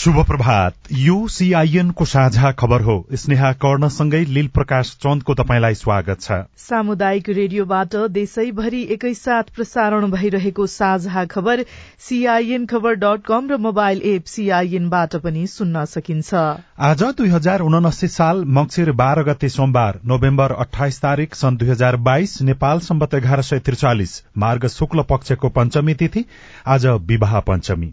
[0.00, 6.20] शुभ प्रभात। यो सीआईएन को साझा खबर हो। स्नेहा कर्णसँगै लील प्रकाश चन्दको तपाईँलाई स्वागत
[6.20, 11.64] छ। सामुदायिक रेडियोबाट देशैभरि एकैसाथ प्रसारण भइरहेको साझा खबर
[12.00, 16.34] सीआईएन खबर डट कम र मोबाइल एप सीआईएनबाट पनि सुन्न सकिन्छ।
[16.80, 21.96] आज दुई हजार उनासी साल मंगिर बाह्र गते सोमबार नोभेम्बर अठाइस तारीक सन् दुई हजार
[22.08, 26.24] बाइस नेपाल सम्बत एघार सय त्रिचालिस मार्ग शुक्ल पक्षको पञ्चमी तिथि
[26.66, 27.92] आज विवाह पञ्चमी।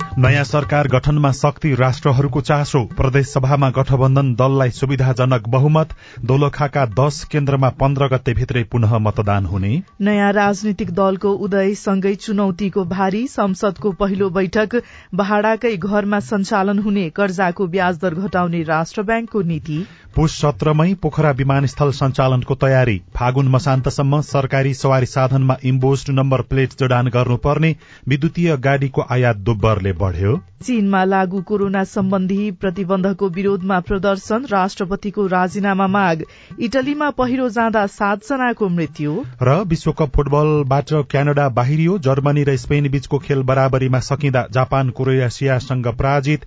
[0.17, 5.93] नयाँ सरकार गठनमा शक्ति राष्ट्रहरूको चासो। प्रदेश सभामा गठबन्धन दललाई सुविधाजनक बहुमत।
[6.25, 12.85] दोलखाका दश केन्द्रमा पन्ध्र गते भित्रै पुनः मतदान हुने। नयाँ राजनीतिक दलको उदय सँगै चुनौतीको
[12.85, 14.75] भारी संसदको पहिलो बैठक।
[15.15, 21.91] भाड़ाकै घरमा सञ्चालन हुने कर्जाको ब्याज दर घटाउने राष्ट्र ब्याङ्कको नीति। पुष सत्रमै पोखरा विमानस्थल
[21.91, 27.75] सञ्चालनको तयारी। फागुन मसान्तसम्म सरकारी सवारी साधनमा इम्बोस्ड नम्बर प्लेट जडान गर्नुपर्ने।
[28.07, 30.31] विद्युतीय गाड़ीको आयात दुब्बरले बढ़्यो।
[30.63, 36.23] चीनमा लागू कोरोना सम्बन्धी प्रतिबन्धको विरोधमा प्रदर्शन राष्ट्रपतिको राजीनामा माग।
[36.59, 43.43] इटलीमा पहिरो जाँदा सातजनाको मृत्यु। र विश्वकप फुटबलबाट क्यानाडा बाहिरियो। जर्मनी र स्पेन बीचको खेल
[43.43, 46.45] बराबरीमा सकिँदा जापान क्रोएसियासँग पराजित।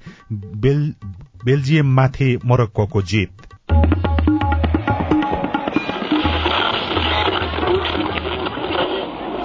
[1.44, 3.32] बेल्जियममाथि मोरक्कोको जित।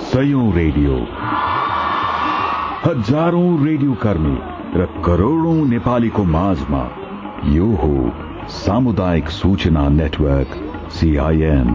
[0.09, 0.95] सयौं रेडियो।
[2.81, 4.35] हजारौं रेडियो कर्मी
[4.73, 6.84] र करोड़ौं नेपालीको माझमा
[7.56, 7.90] यो हो
[8.57, 10.53] सामुदायिक सूचना नेटवर्क
[10.97, 11.73] सीआईएन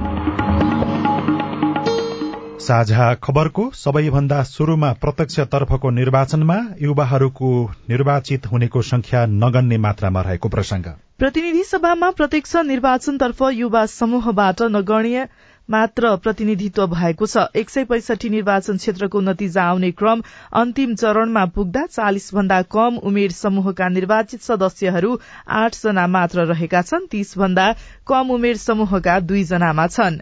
[2.66, 7.50] साझा खबरको सबैभन्दा शुरूमा प्रत्यक्ष तर्फको निर्वाचनमा युवाहरूको
[7.88, 15.28] निर्वाचित हुनेको संख्या नगन्ने मात्रामा रहेको प्रसंग प्रतिनिधि सभामा प्रत्यक्ष निर्वाचनतर्फ युवा समूहबाट नगण्य
[15.69, 21.84] मात्र प्रतिनिधित्व भएको छ। एक सय पैंसठी निर्वाचन क्षेत्रको नतिजा आउने क्रम अन्तिम चरणमा पुग्दा
[21.86, 27.66] चालिस भन्दा कम उमेर समूहका निर्वाचित सदस्यहरू आठ जना मात्र रहेका छन्। तीस भन्दा
[28.06, 30.20] कम उमेर समूहका दुईजनामा छन्।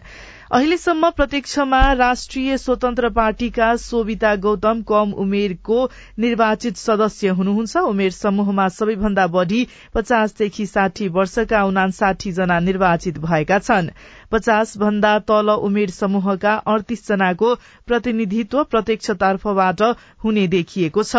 [0.51, 5.77] अहिलेसम्म प्रत्यक्षमा राष्ट्रिय स्वतन्त्र पार्टीका सोभिता गौतम कम उमेरको
[6.19, 13.89] निर्वाचित सदस्य हुनुहुन्छ। उमेर समूहमा सबैभन्दा बढ़ी पचासदेखि साठी वर्षका उनासाठी जना निर्वाचित भएका छन्।
[14.31, 17.55] पचास भन्दा तल उमेर समूहका अडतीस जनाको
[17.87, 19.81] प्रतिनिधित्व प्रत्यक्षतर्फबाट
[20.23, 21.15] हुने देखिएको छ।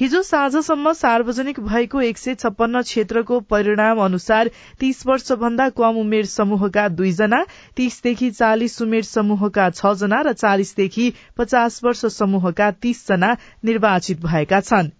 [0.00, 4.50] हिजो साँझसम्म सार्वजनिक भएको एक सय छप्पन्न क्षेत्रको परिणाम अनुसार
[4.80, 7.44] तीस वर्ष भन्दा कम उमेर समूहका दुईजना
[7.76, 14.90] तीसदेखि चालिस उमेर समूहका छ जना र चालिसदेखि पचास वर्ष समूहका तीसजना निर्वाचित भएका छन्।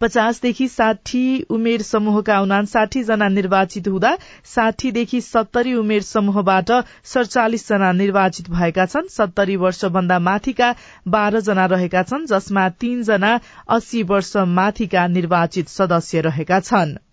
[0.00, 4.14] पचासदेखि साठी उमेर समूहका उनासाठी जना निर्वाचित हुँदा
[4.54, 6.72] साठीदेखि सत्तरी उमेर समूहबाट
[7.04, 10.74] सड़चालिस जना निर्वाचित भएका छन्। सत्तरी वर्षभन्दा माथिका
[11.08, 13.38] बाह्र जना रहेका छन् जसमा तीनजना
[13.70, 17.05] अस्सी वर्ष माथिका निर्वाचित सदस्य रहेका छनृ।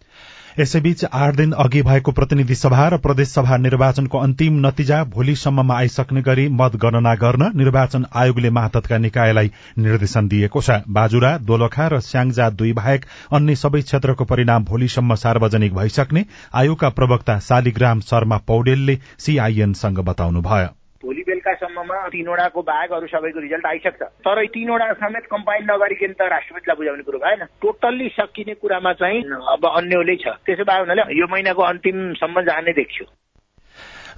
[0.59, 6.21] यसैबीच आठ दिन अघि भएको प्रतिनिधि सभा र प्रदेश सभा निर्वाचनको अन्तिम नतिजा भोलिसम्ममा आइसक्ने
[6.21, 12.73] गरी मतगणना गर्न निर्वाचन आयोगले महाततका निकायलाई निर्देशन दिएको छ। बाजुरा दोलखा र स्याङजा दुई
[12.73, 20.82] बाहेक अन्य सबै क्षेत्रको परिणाम भोलिसम्म सार्वजनिक भइसक्ने आयोगका प्रवक्ता शालिग्राम शर्मा पौडेलले सीआईएनसँग बताउनुभयो।
[21.03, 26.75] भोलि बेलुकासम्ममा तिनवटाको बाहेक अरू सबैको रिजल्ट आइसक्छ। तर तिनवटा समेत कम्पाइल नगरिकन त राष्ट्रपतिलाई
[26.75, 29.19] बुझाउने कुरो भएन। टोटल्ली सकिने कुरामा चाहिँ
[29.53, 33.05] अब अन्यले छ। त्यसो भए हुनाले यो महिनाको अन्तिमसम्म जाने देख्छु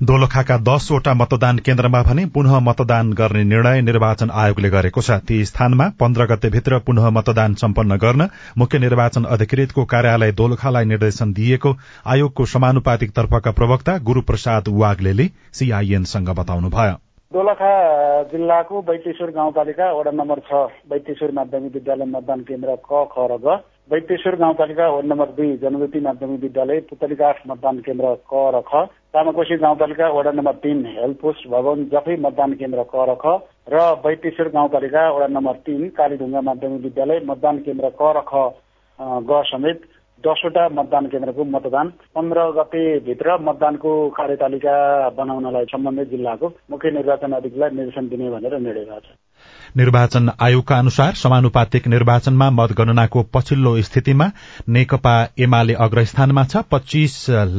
[0.04, 5.88] दोलखाका दसवटा मतदान केन्द्रमा भने पुनः मतदान गर्ने निर्णय निर्वाचन आयोगले गरेको छ। ती स्थानमा
[6.00, 8.28] पन्ध्र गतेभित्र पुनः मतदान सम्पन्न गर्न
[8.58, 11.72] मुख्य निर्वाचन अधिकृतको कार्यालय दोलखालाई निर्देशन दिएको
[12.06, 16.96] आयोगको समानुपातिक तर्फका प्रवक्ता गुरूप्रसाद वाग्ले सीआईएनसँग बताउनुभयो।
[17.32, 17.72] दोलखा
[18.32, 23.58] जिल्लाको बैतेश्वर गाउँपालिका वडा नम्बर छ बैतेश्वर माध्यमिक विद्यालय मतदान केन्द्र क ख र ग।
[23.90, 28.82] वैद्येश्वर गाउँपालिका वार्ड नम्बर दुई जनज्योति माध्यमिक विद्यालय पुतलिका आठ मतदान केन्द्र क र ख।
[29.14, 33.26] तामाकोशी गाउँपालिका वडा नम्बर तीन हेल्थ पोस्ट भवन जफै मतदान केन्द्र क र ख।
[33.70, 38.34] र वैद्येश्वर गाउँपालिका वडा नम्बर तीन कालीढुङ्गा माध्यमिक विद्यालय मतदान केन्द्र क र ख
[39.30, 39.86] ग समेत
[40.24, 44.76] दसवटा मतदान केन्द्रको मतदान। पन्ध्र गतेभित्र मतदानको कार्यतालिका
[45.14, 49.14] बनाउनलाई सम्बन्धित जिल्लाको मुख्य निर्वाचन अधिकारीलाई निर्देशन दिने भनेर निर्णय भएको छ।
[49.78, 54.28] निर्वाचन आयोगका अनुसार समानुपातिक निर्वाचनमा मतगणनाको पछिल्लो स्थितिमा
[54.70, 55.16] नेकपा
[55.46, 57.16] एमाले अग्रस्थानमा छ। पच्चीस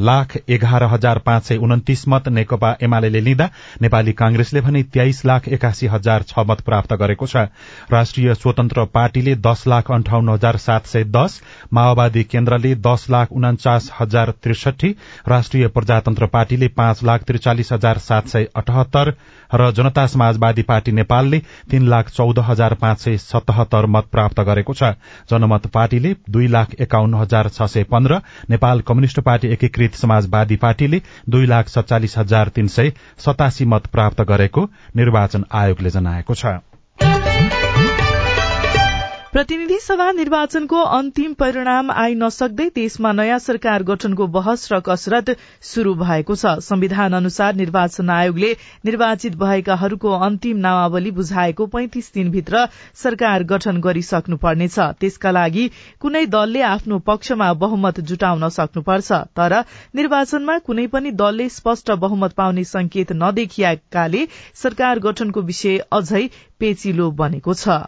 [0.08, 3.48] लाख एघार हजार पाँच सय उन्तिस मत नेकपा एमाले लिँदा
[3.82, 7.44] नेपाली कांग्रेसले भने तेइस लाख एकासी हजार छ मत प्राप्त गरेको छ।
[7.92, 11.40] राष्ट्रिय स्वतन्त्र पार्टीले दस लाख अन्ठाउन्न हजार सात सय दस
[11.74, 14.94] माओवादी केन्द्रले दस लाख उन्चास हजार त्रिसठी
[15.28, 19.12] राष्ट्रिय प्रजातन्त्र पार्टीले पाँच लाख त्रिचालिस हजार सात सय अठहत्तर
[19.54, 21.38] र जनता समाजवादी पार्टी नेपालले
[21.76, 24.92] तीन लाख चौध हजार पाँच सय सतहत्तर मत प्राप्त गरेको छ।
[25.30, 28.20] जनमत पार्टीले दुई लाख एकाउन्न हजार छ सय पन्ध्र
[28.50, 34.22] नेपाल कम्युनिष्ट पार्टी एकीकृत समाजवादी पार्टीले दुई लाख सत्तालिस हजार तीन सय सतासी मत प्राप्त
[34.24, 37.65] गरेको निर्वाचन आयोगले जनाएको छ।
[39.36, 45.32] प्रतिनिधि सभा निर्वाचनको अन्तिम परिणाम आइ नसक्दै देशमा नयाँ सरकार गठनको बहस र कसरत
[45.70, 48.52] शुरू भएको छ। संविधान अनुसार निर्वाचन आयोगले
[48.86, 52.62] निर्वाचित भएकाहरूको अन्तिम नामावली बुझाएको पैंतिस दिनभित्र
[52.96, 55.64] सरकार गठन गरिसक्नुपर्नेछ। त्यसका लागि
[56.00, 59.56] कुनै दलले आफ्नो पक्षमा बहुमत जुटाउन सक्नुपर्छ तर
[60.00, 64.24] निर्वाचनमा कुनै पनि दलले स्पष्ट बहुमत पाउने संकेत नदेखिएकाले
[64.62, 66.24] सरकार गठनको विषय अझै
[66.60, 67.78] पेचिलो बनेको छ।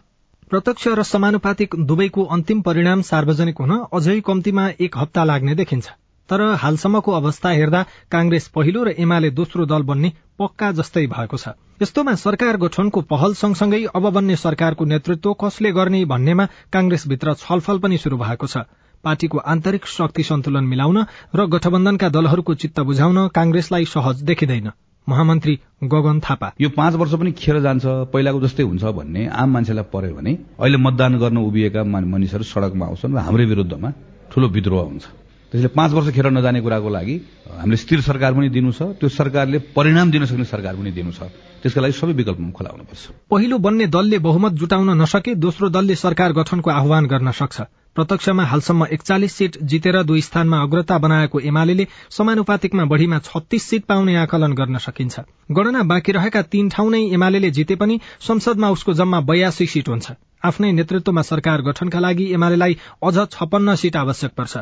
[0.50, 5.88] प्रत्यक्ष र समानुपातिक दुवैको अन्तिम परिणाम सार्वजनिक हुन अझै कम्तीमा एक हप्ता लाग्ने देखिन्छ।
[6.28, 11.52] तर हालसम्मको अवस्था हेर्दा कांग्रेस पहिलो र एमाले दोस्रो दल बन्ने पक्का जस्तै भएको छ।
[11.82, 17.98] यस्तोमा सरकार गठनको पहल सँगसँगै अब बन्ने सरकारको नेतृत्व कसले गर्ने भन्नेमा कांग्रेसभित्र छलफल पनि
[17.98, 18.64] शुरू भएको छ।
[19.04, 21.04] पार्टीको आन्तरिक शक्ति सन्तुलन मिलाउन
[21.36, 24.72] र गठबन्धनका दलहरूको चित्त बुझाउन कांग्रेसलाई सहज देखिँदैन।
[25.06, 25.54] महामन्त्री
[25.84, 30.14] गगन थापा। यो पाँच वर्ष पनि खेर जान्छ पहिलाको जस्तै हुन्छ भन्ने आम मान्छेलाई पर्यो
[30.14, 33.88] भने अहिले मतदान गर्न उभिएका मानिसहरू सड़कमा आउँछन् र हाम्रै विरुद्धमा
[34.30, 35.04] ठूलो विद्रोह हुन्छ।
[35.52, 37.16] त्यसले पाँच वर्ष खेर नजाने कुराको लागि
[37.56, 41.32] हामीले स्थिर सरकार पनि दिनु छ त्यो सरकारले परिणाम दिन सक्ने सरकार पनि दिनु छ।
[41.62, 46.32] त्यसका लागि सबै विकल्पमा खुला हुनुपर्छ पहिलो बन्ने दलले बहुमत जुटाउन नसके दोस्रो दलले सरकार
[46.36, 47.56] गठनको आह्वान गर्न सक्छ।
[47.98, 51.86] प्रत्यक्षमा हालसम्म एकचालिस सीट जितेर दुई स्थानमा अग्रता बनाएको एमाले
[52.16, 57.50] समानुपातिकमा बढ़ीमा छत्तीस सीट पाउने आकलन गर्न सकिन्छ। गणना बाँकी रहेका तीन ठाउँ नै एमाले
[57.50, 60.06] जिते पनि संसदमा उसको जम्मा बयासी सीट हुन्छ।
[60.44, 64.54] आफ्नै नेतृत्वमा सरकार गठनका लागि एमालेलाई अझ छपन्न सीट आवश्यक पर्छ।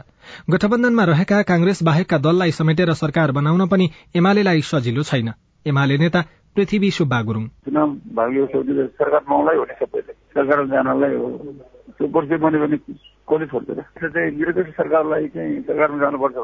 [0.50, 5.32] गठबन्धनमा रहेका कांग्रेस बाहेकका दललाई समेटेर सरकार बनाउन पनि एमालेलाई सजिलो छैन।
[5.66, 6.24] एमाले नेता
[6.56, 11.28] पृथ्वी सुब्बा गुरूङ। सरकार हो सबैले। सरकार जानलाई हो।
[11.98, 12.76] त्यो बन्यो भने
[13.28, 16.36] कसले छोड्दैन। चाहिँ सरकारलाई चाहिँ सरकारमा जानुपर्छ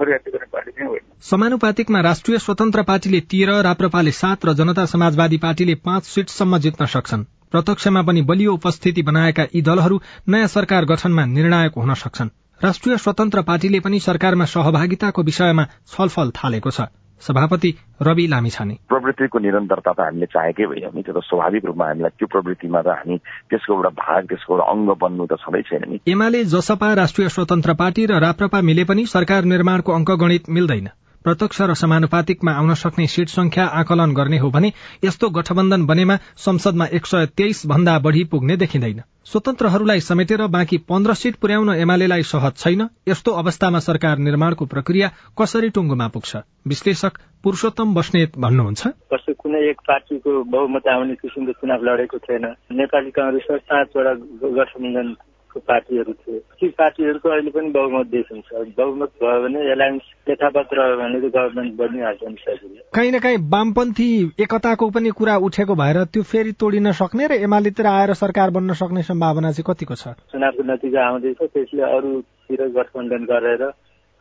[0.00, 5.74] भनेर गर्ने पार्टी चाहिँ समानुपातिकमा राष्ट्रिय स्वतन्त्र पार्टीले तेह्र राप्रपाले सात र जनता समाजवादी पार्टीले
[5.84, 11.74] पाँच सीटसम्म जित्न सक्छन्। प्रत्यक्षमा पनि बलियो उपस्थिति बनाएका यी दलहरू नयाँ सरकार गठनमा निर्णायक
[11.76, 16.80] हुन सक्छन्। राष्ट्रिय स्वतन्त्र पार्टीले पनि सरकारमा सहभागिताको विषयमा छलफल थालेको छ।
[17.20, 17.70] सभापति
[18.02, 22.26] रवि लामिछाने। प्रवृत्तिको निरन्तरता त हामीले चाहेकै भइयो नि त्यो त स्वाभाविक रूपमा हामीलाई त्यो
[22.26, 23.16] प्रवृत्तिमा त हामी
[23.50, 27.74] त्यसको एउटा भाग त्यसको एउटा अङ्ग बन्नु त छँदै छैन नि। एमाले जसपा राष्ट्रिय स्वतन्त्र
[27.74, 30.88] पार्टी र राप्रपा मिले पनि सरकार निर्माणको अङ्क गणित मिल्दैन।
[31.24, 34.72] प्रत्यक्ष र समानुपातिकमा आउन सक्ने सीट संख्या आकलन गर्ने हो भने
[35.04, 41.14] यस्तो गठबन्धन बनेमा संसदमा एक सय तेइस भन्दा बढ़ी पुग्ने देखिँदैन। स्वतन्त्रहरूलाई समेटेर बाँकी पन्ध्र
[41.14, 46.36] सीट पुर्याउन एमालेलाई सहज छैन। यस्तो अवस्थामा सरकार निर्माणको प्रक्रिया कसरी टुङ्गोमा पुग्छ?
[46.68, 52.46] विश्लेषक पुरूषोत्तम बस्नेत भन्नुहुन्छ। कसै कुनै एक पार्टीको बहुमत आउने किसिमको चुनाव लडेको थिएन
[52.80, 54.12] नेपाली कांग्रेस पाँचवटा
[54.56, 55.14] गठबन्धन
[55.58, 58.46] पार्टीहरू थिए ती पार्टीहरूको अहिले पनि बहुमत देखिन्छ।
[58.78, 63.38] बहुमत भयो भने एलायन्स यथावत रह्यो भने त गभर्मेन्ट बनिहाल्छ नि सजिलो काहीँ न काहीँ
[63.50, 64.08] वामपन्थी
[64.40, 69.02] एकताको पनि कुरा उठेको भएर त्यो फेरि तोडिन सक्ने र एमालेतिर आएर सरकार बन्न सक्ने
[69.02, 70.08] सम्भावना चाहिँ कतिको छ?
[70.32, 73.62] चुनावको नतिजा आउँदैछ त्यसले अरूतिर गठबन्धन गरेर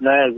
[0.02, 0.30] नयाँ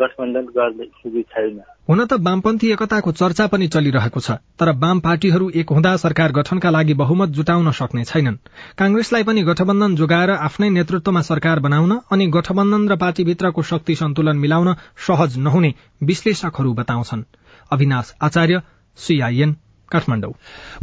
[0.00, 5.70] गठबन्धन गर्ने छैन। हुन त वामपन्थी एकताको चर्चा पनि चलिरहेको छ तर वाम पार्टीहरू एक
[5.70, 8.36] हुँदा सरकार गठनका लागि बहुमत जुटाउन सक्ने छैनन्।
[8.78, 14.74] कांग्रेसलाई पनि गठबन्धन जोगाएर आफ्नै नेतृत्वमा सरकार बनाउन अनि गठबन्धन र पार्टीभित्रको शक्ति सन्तुलन मिलाउन
[15.06, 17.28] सहज नहुने विश्लेषकहरू बताउँछन्।
[17.70, 18.62] अविनाश आचार्य
[18.98, 19.56] सीआईएन
[19.90, 20.32] काठमाडौँ।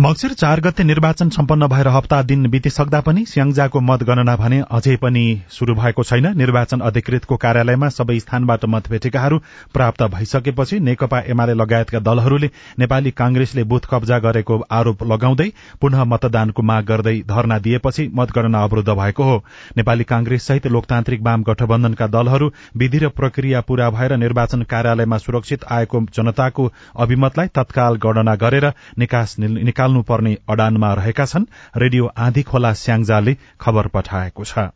[0.01, 5.23] मक्सिर चार गते निर्वाचन सम्पन्न भएर हप्ता दिन बितिसक्दा पनि स्याङ्जाको मतगणना भने अझै पनि
[5.51, 9.37] शुरू भएको छैन। निर्वाचन अधिकृतको कार्यालयमा सबै स्थानबाट मत भेटेकाहरू
[9.73, 12.49] प्राप्त भइसकेपछि नेकपा एमाले लगायतका दलहरूले
[12.79, 15.49] नेपाली कांग्रेसले बुथ कब्जा गरेको आरोप लगाउँदै
[15.81, 19.37] पुनः मतदानको माग गर्दै धरना दिएपछि मतगणना अवरूद्ध भएको हो।
[19.77, 25.63] नेपाली कांग्रेस सहित लोकतान्त्रिक वाम गठबन्धनका दलहरू विधि र प्रक्रिया पूरा भएर निर्वाचन कार्यालयमा सुरक्षित
[25.71, 31.45] आएको जनताको अभिमतलाई तत्काल गणना गरेर निकाल्नुपर्ने अडानमा रहेका छन्।
[31.77, 34.69] रेडियो आँधी खोला स्याङ्जाले खबर पठाएको छ।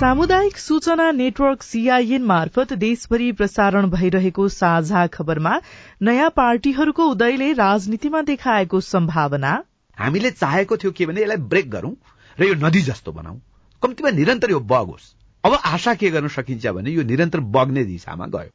[0.00, 5.60] सामुदायिक सूचना नेटवर्क सीआईएन मार्फत देशभरि प्रसारण भइरहेको साझा खबरमा
[6.02, 9.52] नयाँ पार्टीहरूको उदयले राजनीतिमा देखाएको सम्भावना।
[9.98, 11.92] हामीले चाहेको थियो के भने यसलाई ब्रेक गरौं।
[12.40, 13.36] र यो नदी जस्तो बनाऊ।
[13.82, 15.12] कम्तीमा निरन्तर यो बगोस्
[15.44, 18.50] अब आशा के गर्न सकिन्छ भने यो निरन्तर बग्ने दिशामा गयो।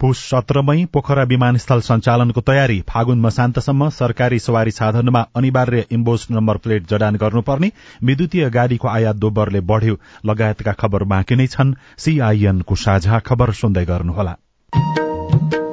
[0.00, 6.88] पुष सत्रमै पोखरा विमानस्थल सञ्चालनको तयारी। फागुन मसान्तसम्म सरकारी सवारी साधनमा अनिवार्य इम्बोस नम्बर प्लेट
[6.88, 7.72] जडान गर्नुपर्ने।
[8.04, 14.36] विद्युतीय गाड़ीको आयात दोब्बरले बढ़्यो। लगायतका खबर बाँकी नै छन्। सीआईएनको साझा खबर सुन्दै गर्नुहोला।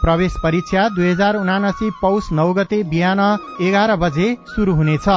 [0.00, 3.20] प्रवेश परीक्षा दुई हजार उनासी पौष नौ गते बिहान
[3.62, 5.08] एघार बजे शुरू हुनेछ।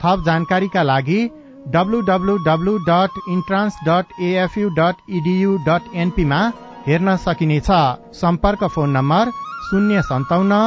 [0.00, 1.20] थप जानकारीका लागि
[1.68, 6.40] W W W dot entrance dot AFU dot EDU dot एनपीमा
[6.86, 7.70] हेर्न सकिनेछ।
[8.16, 9.30] सम्पर्क फोन नम्बर
[9.64, 10.60] शून्य सन्ताउन्न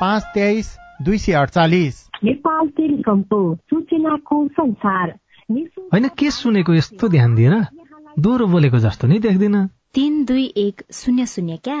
[0.00, 5.18] पाँच तेइस दुई सय अडचालिस नेपाल टेलिकमको सूचनाको संसार।
[5.50, 7.54] होइन के सुनेको यस्तो ध्यान दिएर
[8.18, 9.54] दोहोरो बोलेको जस्तो नि देख्दिन।
[9.94, 11.80] तिन दुई एक शून्य शून्य क्या?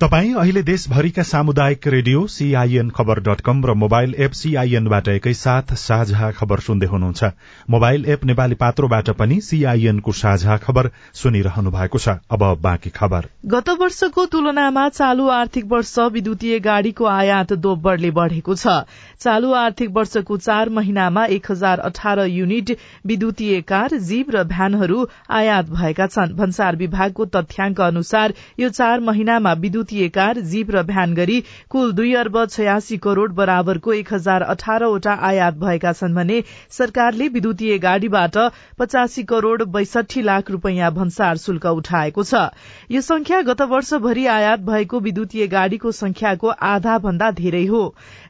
[0.00, 6.30] तपाई अहिले देशभरिका सामुदायिक रेडियो सीआईएन खबर डट कम र मोबाइल एप सीआईएनबाट एकैसाथ साझा
[6.32, 7.30] खबर सुन्दै हुनुहुन्छ।
[7.70, 13.68] मोबाइल एप नेपाली पात्रोबाट पनि सीआईएनको साझा खबर सुनिरहनु भएको छ। अब बाँकी खबर। गत
[13.80, 18.76] वर्षको तुलनामा चालू आर्थिक वर्ष विद्युतीय गाड़ीको आयात दोब्बरले बढ़ेको छ।
[19.18, 22.76] चालू आर्थिक वर्षको चार महिनामा एक हजार अठार युनिट
[23.06, 29.58] विद्युतीय कार जीव र भ्यानहरू आयात भएका छन्। भन्सार विभागको तथ्याङ्क अनुसार यो चार महिनामा
[29.58, 31.40] विद्युत विद्युतीय कार जीप र भ्यान गरी
[31.70, 37.78] कुल दुई अर्ब छयासी करोड़ बराबरको एक हजार अठारवटा आयात भएका छन् भने सरकारले विद्युतीय
[37.78, 38.36] गाड़ीबाट
[38.78, 42.52] पचासी करोड़ बैसठी लाख रूपियाँ भन्सार शुल्क उठाएको छ।
[42.90, 47.82] यो संख्या गत वर्षभरि आयात भएको विद्युतीय गाड़ीको संख्याको आधा भन्दा धेरै हो।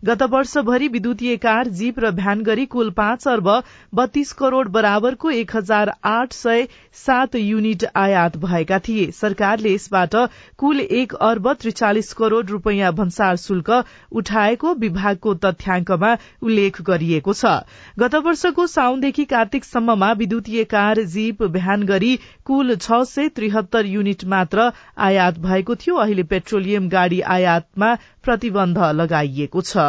[0.04, 3.48] गत वर्षभरि विद्युतीय कार जीप र भ्यान गरी कुल पाँच अर्ब
[3.94, 10.14] बत्तीस करोड़ बराबरको एक हजार आठ सय सात युनिट आयात भएका थिए। सरकारले यसबाट
[10.58, 13.70] कुल एक अर्ब त्रिचालिस करोड़ रूपियाँ भन्सार शुल्क
[14.12, 17.52] उठाएको विभागको तथ्याङ्कमा उल्लेख गरिएको छ।
[17.98, 22.14] गत वर्षको साउनदेखि कार्तिकसम्ममा विद्युतीय कार जीप भ्यान गरी
[22.44, 27.94] कुल छ सय त्रिहत्तर युनिट मात्र आयात भएको थियो। अहिले पेट्रोलियम गाड़ी आयातमा
[28.28, 29.88] प्रतिबन्ध लगाइएको छ।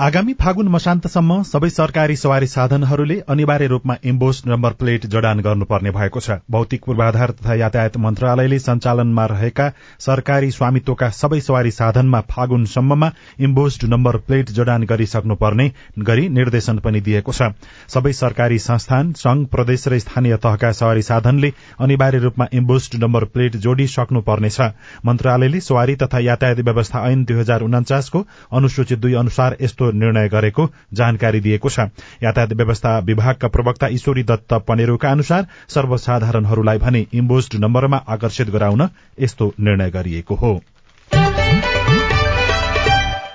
[0.00, 6.20] आगामी फागुन मसान्तसम्म सबै सरकारी सवारी साधनहरूले अनिवार्य रूपमा इम्बोस नम्बर प्लेट जडान गर्नुपर्ने भएको
[6.20, 9.66] छ। भौतिक पूर्वाधार तथा यातायात मन्त्रालयले सञ्चालनमा रहेका
[10.00, 15.66] सरकारी स्वामित्वका सबै सवारी साधनमा फागुनसम्ममा इम्बोस्ड नम्बर प्लेट जडान गरिसक्नुपर्ने
[16.08, 17.50] गरी निर्देशन पनि दिएको छ।
[17.88, 23.60] सबै सरकारी संस्थान संघ प्रदेश र स्थानीय तहका सवारी साधनले अनिवार्य रूपमा इम्बोस्ड नम्बर प्लेट
[23.68, 24.58] जोडिसक्नुपर्नेछ।
[25.04, 30.68] मन्त्रालयले सवारी तथा यातायात व्यवस्था ऐन दुई हजार उन्चासको अनुसूचित दुई अनुसार यस्तो निर्णय गरेको
[30.92, 31.80] जानकारी दिएको छ।
[32.22, 38.88] यातायात व्यवस्था विभागका प्रवक्ता ईश्वरी दत्त पनेरोका अनुसार सर्वसाधारणहरूलाई भने इम्बोस्ड नम्बरमा आकर्षित गराउन
[39.20, 40.60] यस्तो निर्णय गरिएको हो।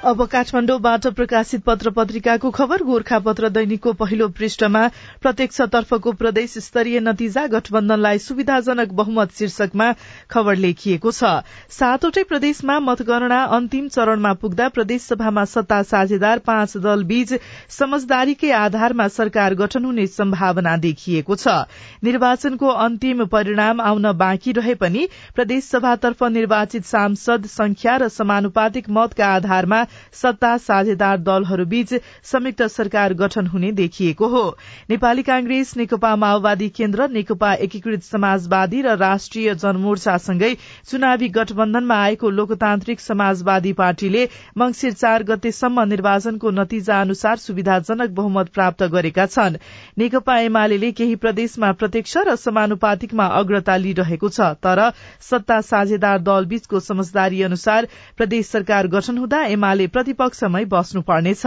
[0.05, 4.81] अब काठमाडौँबाट प्रकाशित पत्र पत्रिकाको खबर गोर्खा पत्र दैनिकको पहिलो पृष्ठमा
[5.21, 9.87] प्रत्यक्षतर्फको प्रदेश स्तरीय नतिजा गठबन्धनलाई सुविधाजनक बहुमत शीर्षकमा
[10.31, 11.31] खबर लेखिएको छ।
[11.77, 17.33] सातवटै प्रदेशमा मतगणना अन्तिम चरणमा पुग्दा प्रदेशसभामा सत्ता साझेदार पाँच दल बीच
[17.77, 21.57] समझदारीकै आधारमा सरकार गठन हुने सम्भावना देखिएको छ।
[22.03, 29.83] निर्वाचनको अन्तिम परिणाम आउन बाँकी रहे पनि प्रदेशसभातर्फ निर्वाचित सांसद संख्या र समानुपातिक मतका आधारमा
[30.13, 31.93] सत्ता साझेदार दलहरूबीच
[32.25, 34.43] संयुक्त सरकार गठन हुने देखिएको हो।
[34.89, 40.53] नेपाली कांग्रेस नेकपा माओवादी केन्द्र नेकपा एकीकृत समाजवादी र राष्ट्रिय जनमोर्चासँगै
[40.85, 48.83] चुनावी गठबन्धनमा आएको लोकतान्त्रिक समाजवादी पार्टीले मंगिर चार गतेसम्म निर्वाचनको नतिजा अनुसार सुविधाजनक बहुमत प्राप्त
[48.91, 49.57] गरेका छन्।
[49.97, 54.79] नेकपा एमाले केही प्रदेशमा प्रत्यक्ष र समानुपातिकमा अग्रता लिइरहेको छ तर
[55.21, 57.87] सत्ता साझेदार दलबीचको समझदारी अनुसार
[58.17, 61.45] प्रदेश सरकार गठन हुँदा एमाले प्रतिपक्षमै बस्नुपर्नेछ।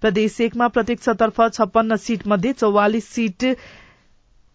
[0.00, 3.44] प्रदेश एकमा प्रत्यक्षतर्फ छप्पन्न सीट मध्ये चौवालिस सीट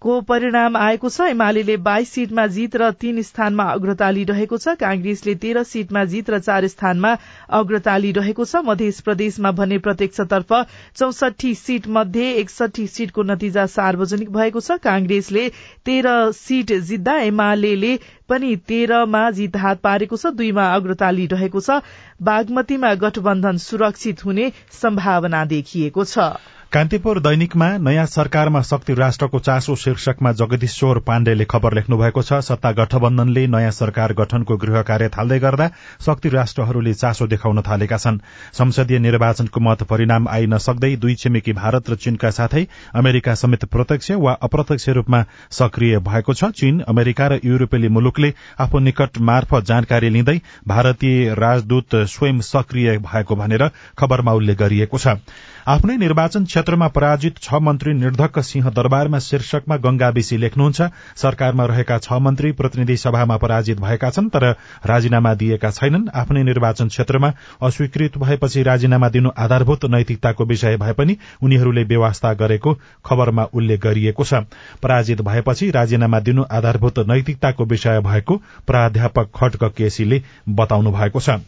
[0.04, 1.22] को परिणाम आएको छ?
[1.32, 6.40] एमाले बाइस सीटमा जीत र तीन स्थानमा अग्रता लिइरहेको छ। कांग्रेसले तेह्र सीटमा जीत र
[6.40, 7.12] चार स्थानमा
[7.60, 10.54] अग्रता लिइरहेको छ। मध्य प्रदेशमा भने प्रत्यक्षतर्फ
[10.96, 15.48] चौसठी सीट मध्ये एकसठी सीटको नतिजा सार्वजनिक भएको छ। कांग्रेसले
[15.86, 17.98] तेह्र सीट जित्दा एमाले
[18.30, 21.80] पनि तेह्रमा जीत हात पारेको छ। दुईमा अग्रता लिइरहेको छ।
[22.22, 26.28] बागमतीमा गठबन्धन सुरक्षित हुने सम्भावना देखिएको छ।
[26.74, 32.72] कान्तिपुर दैनिकमा नयाँ सरकारमा शक्ति राष्ट्रको चासो शीर्षकमा जगदीश्वर पाण्डेले खबर लेख्नु भएको छ। सत्ता
[32.72, 35.68] गठबन्धनले नयाँ सरकार गठनको गृह कार्य थाल्दै गर्दा
[36.02, 38.18] शक्ति राष्ट्रहरूले चासो देखाउन थालेका छन्।
[38.54, 42.66] संसदीय निर्वाचनको मत परिणाम आइ नसक्दै दुई छिमेकी भारत र चीनका साथै
[42.96, 48.80] अमेरिका समेत प्रत्यक्ष वा अप्रत्यक्ष रूपमा सक्रिय भएको छ। चीन अमेरिका र युरोपेली मुलुकले आफू
[48.82, 55.20] निकट मार्फत जानकारी लिँदै भारतीय राजदूत स्वयं सक्रिय भएको भनेर खबरमा उल्लेख गरिएको छ।
[55.64, 61.98] आफ्नै निर्वाचन क्षेत्रमा पराजित छ मन्त्री निर्धक्क सिंह दरबारमा शीर्षकमा गंगा बेसी लेख्नुहुन्छ। सरकारमा रहेका
[61.98, 64.46] छ मन्त्री प्रतिनिधि सभामा पराजित भएका छन् तर
[64.86, 67.32] राजीनामा दिएका छैनन्। आफ्नै निर्वाचन क्षेत्रमा
[67.64, 72.74] अस्वीकृत भएपछि राजीनामा दिनु आधारभूत नैतिकताको विषय भए पनि उनीहरूले व्यवस्था गरेको
[73.06, 74.44] खबरमा उल्लेख गरिएको छ।
[74.84, 80.22] पराजित भएपछि राजीनामा दिनु आधारभूत नैतिकताको विषय भएको प्राध्यापक खड्क केसीले
[80.60, 81.40] बताउनु भएको छ।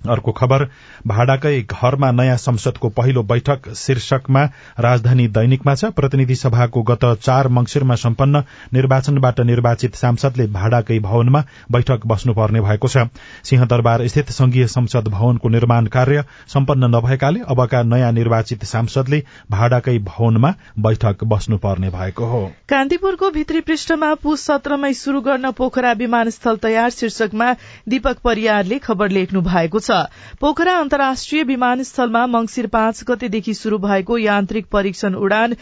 [0.00, 0.64] अर्को खबर
[1.06, 4.42] भाडाकै घरमा नयाँ संसदको पहिलो बैठक शीर्षकमा
[4.80, 8.42] राजधानी दैनिकमा छ। प्रतिनिधि सभाको गत चार मंगिरमा सम्पन्न
[8.74, 13.06] निर्वाचनबाट निर्वाचित सांसदले भाडाकै भवनमा बैठक बस्नुपर्ने भएको छ।
[13.44, 20.54] सिंहदरबार स्थित संघीय संसद भवनको निर्माण कार्य सम्पन्न नभएकाले अबका नयाँ निर्वाचित सांसदले भाडाकै भवनमा
[20.78, 27.52] बैठक बस्नुपर्ने भएको हो। कान्तिपुरको भित्री पृष्ठमा पुस सत्रमै शुरू गर्न पोखरा विमानस्थल तयार शीर्षकमा
[27.88, 29.78] दीपक परियारले खबर लेख्नु भएको
[30.40, 35.56] पोखरा अन्तर्राष्ट्रिय विमानस्थलमा मंगिर पाँच गतेदेखि शुरू भएको यान्त्रिक परीक्षण उडान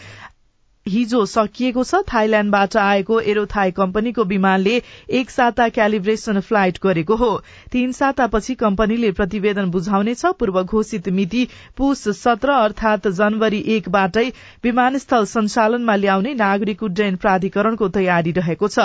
[0.85, 4.81] हिजो सकिएको छ। थाइल्याण्डबाट आएको एरोथाई कम्पनीको विमानले
[5.19, 7.29] एक साता क्यालिब्रेशन फ्लाइट गरेको हो।
[7.71, 14.27] तीन सातापछि कम्पनीले प्रतिवेदन बुझाउनेछ पूर्व घोषित मिति पुस सत्र अर्थात जनवरी एकबाटै
[14.63, 18.79] विमानस्थल सञ्चालनमा ल्याउने नागरिक उड्डयन प्राधिकरणको तयारी रहेको छ।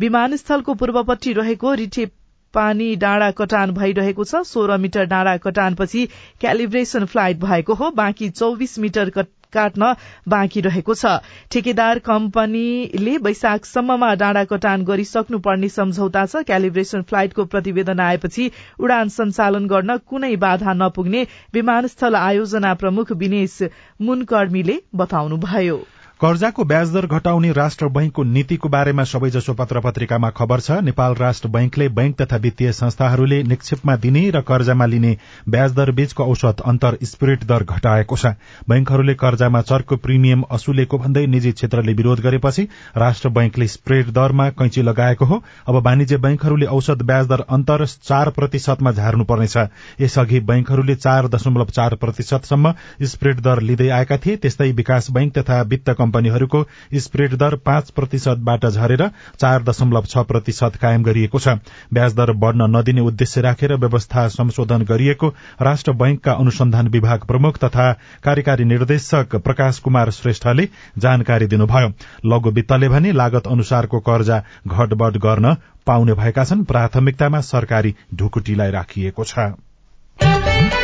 [0.00, 2.10] विमानस्थलको पूर्वपट्टि रहेको रिठे
[2.54, 6.06] पानी डाँडा कटान भइरहेको छ। सोह्र मिटर डाँडा कटानपछि
[6.40, 9.10] क्यालिब्रेशन फ्लाइट भएको हो। बाँकी चौविस मिटर
[9.52, 9.94] काट्न
[10.28, 11.06] बाँकी रहेको छ।
[11.52, 19.96] ठेकेदार कम्पनीले वैशाखसम्ममा डाँडा कटान गरिसक्नुपर्ने सम्झौता छ। क्यालिब्रेशन फ्लाइटको प्रतिवेदन आएपछि उडान सञ्चालन गर्न
[20.08, 23.58] कुनै बाधा नपुग्ने विमानस्थल आयोजना प्रमुख विनेश
[24.00, 25.80] मुनकर्मीले बताउनुभयो।
[26.22, 31.88] कर्जाको ब्याजदर घटाउने राष्ट्र बैंकको नीतिको बारेमा सबैजसो पत्र पत्रिकामा खबर छ। नेपाल राष्ट्र बैंकले
[31.90, 35.16] बैंक तथा वित्तीय संस्थाहरूले निक्षेपमा दिने र कर्जामा लिने
[35.48, 38.32] ब्याजदर बीचको औसत अन्तर स्प्रेड दर घटाएको छ।
[38.68, 44.82] बैंकहरूले कर्जामा चर्को प्रिमियम असुलेको भन्दै निजी क्षेत्रले विरोध गरेपछि राष्ट्र बैंकले स्प्रेड दरमा कैंची
[44.82, 49.56] लगाएको हो। अब वाणिज्य बैंकहरूले औसत ब्याजदर अन्तर चार प्रतिशतमा झार्नुपर्नेछ।
[50.00, 52.74] यसअघि बैंकहरूले चार दशमलव चार प्रतिशतसम्म
[53.08, 56.64] स्प्रेड दर लिँदै आएका थिए। त्यस्तै विकास बैंक तथा वित्त कम्पनीहरूको
[56.98, 59.06] स्प्रेड दर पाँच प्रतिशतबाट झरेर
[59.40, 61.48] चार दशमलव छ प्रतिशत कायम गरिएको छ।
[61.92, 65.28] ब्याज दर बढ़न नदिने उद्देश्य राखेर व्यवस्था संशोधन गरिएको
[65.62, 67.92] राष्ट्र बैंकका अनुसन्धान विभाग प्रमुख तथा
[68.24, 71.92] कार्यकारी निर्देशक प्रकाश कुमार श्रेष्ठले जानकारी दिनुभयो।
[72.26, 79.24] लघु वित्तले भने लागत अनुसारको कर्जा घटबढ़ गर्न पाउने भएका छन्। प्राथमिकतामा सरकारी ढुकुटीलाई राखिएको
[79.24, 80.81] छ।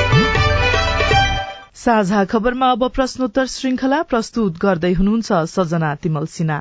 [1.79, 6.57] साझा खबरमा अब प्रश्नोत्तर श्रृंखला प्रस्तुत गर्दै हुनुहुन्छ सजना तिमल सिन्हा।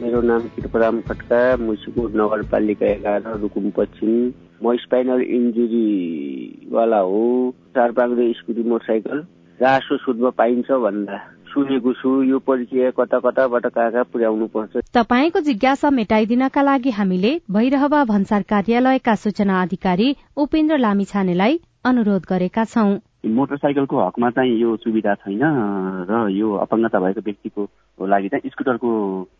[0.00, 4.16] मेरो नाम कृपराम खड्का मुसिकोट नगरपालिका एघार रुकुम पश्चिम
[4.64, 7.20] म स्पाइनल इन्जुरीवाला हो।
[7.76, 9.22] चार पाङ्दो स्कुटी मोटरसाइकल।
[9.60, 11.18] रासो सुदमा पाइन्छ भन्दा
[11.52, 17.32] सुनेको छु यो परिचय कता कताबाट कहाँ कहाँ पुर्याउनु पर्छ। तपाईँको जिज्ञासा मेटाइदिनका लागि हामीले
[17.58, 20.08] भैरहवा भन्सार कार्यालयका सूचना अधिकारी
[20.46, 22.92] उपेन्द्र लामिछानेलाई अनुरोध गरेका छौं।
[23.36, 25.42] मोटरसाइकलको हकमा चाहिँ यो सुविधा छैन
[26.08, 27.62] र यो अपाङ्गता भएको व्यक्तिको
[27.98, 28.90] लागि चाहिँ स्कुटरको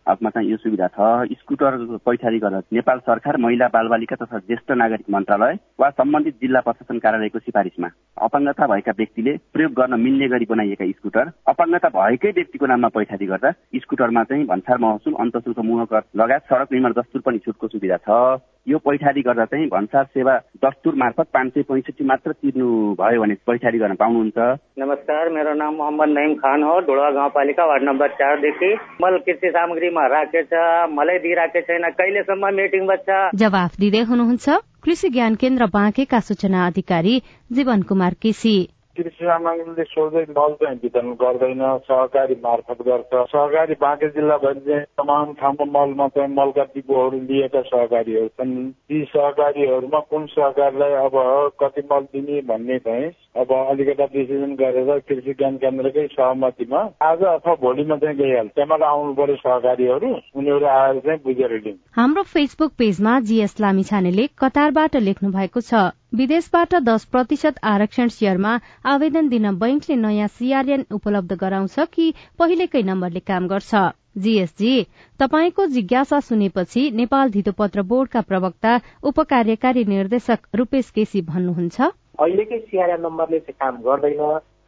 [0.09, 5.11] हकमा चाहिँ यो सुविधा छ। स्कुटर पैठारी गर्न नेपाल सरकार महिला बालबालिका तथा ज्येष्ठ नागरिक
[5.11, 7.88] मन्त्रालय वा सम्बन्धित जिल्ला प्रशासन कार्यालयको सिफारिसमा
[8.28, 13.50] अपाङ्गता भएका व्यक्तिले प्रयोग गर्न मिल्ने गरी बनाइएका स्कुटर अपाङ्गता भएकै व्यक्तिको नाममा पैठारी गर्दा
[13.85, 18.79] स्कुटरमा चाहिँ भन्सार महसुल अन्तशुल्क मुहकर लगायत सड़क निर्माण दस्तुर पनि छुटको सुविधा छ। यो
[18.79, 23.79] पैठारी गर्दा चाहिँ भन्सार सेवा दस्तुर मार्फत पाँच सय पैँसठी मात्र तिर्नु भयो भने पैठारी
[23.79, 24.38] गर्न पाउनुहुन्छ।
[24.79, 28.72] नमस्कार मेरो नाम मोहम्मद नईम खान हो ढोडा गाउँपालिका वार्ड नम्बर चारदेखि
[29.03, 30.55] मल कृषि सामग्रीमा राखेछ
[30.90, 33.09] मलाई दिइराखेको छैन कहिलेसम्म मिटिङ बच्छ?
[33.35, 34.48] जवाफ दिँदै हुनुहुन्छ
[34.85, 37.20] कृषि ज्ञान केन्द्र बाँकेका सूचना अधिकारी
[37.53, 38.57] जीवन कुमार केसी।
[38.96, 45.33] कृषि सामग्रीले सोझै मल चाहिँ वितरण गर्दैन सहकारी मार्फत गर्छ सहकारी बाँके जिल्लाभरि चाहिँ तमाम
[45.35, 51.16] ठाउँमा मलमा चाहिँ मलका डिपोहरू लिएका सहकारीहरू छन् ती सहकारीहरूमा कुन सहकारीलाई अब
[51.61, 57.54] कति मल दिने भन्ने चाहिँ अब अलिकता डिसिजन गरेर कृषि ज्ञान केन्द्रकै सहमतिमा आज अथवा
[57.62, 63.18] भोलिमा चाहिँ गइहाल्छ त्यहाँबाट आउनु पर्यो सहकारीहरू उनीहरू आएर चाहिँ बुझेर लिन्छ हाम्रो फेसबुक पेजमा
[63.26, 68.50] जीएस लामिछानेले कतारबाट लेख्नु भएको छ। विदेशबाट दस प्रतिशत आरक्षण शेयरमा
[68.87, 72.05] आवेदन दिन बैंकले नयाँ सीआरएन उपलब्ध गराउँछ कि
[72.38, 73.74] पहिलेकै नम्बरले काम गर्छ।
[74.16, 74.74] जीएसजी
[75.20, 81.81] तपाईँको जिज्ञासा सुनेपछि नेपाल धितोपत्र बोर्डका प्रवक्ता उपकार्यकारी निर्देशक रूपेश केसी भन्नुहुन्छ।
[82.20, 84.22] अहिलेकै सिआरएन नम्बरले चाहिँ काम गर्दैन